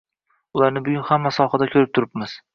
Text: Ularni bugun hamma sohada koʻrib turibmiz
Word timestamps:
Ularni 0.59 0.81
bugun 0.87 1.05
hamma 1.11 1.33
sohada 1.39 1.69
koʻrib 1.77 1.95
turibmiz 2.01 2.37